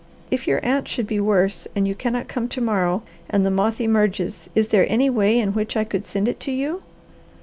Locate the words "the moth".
3.45-3.79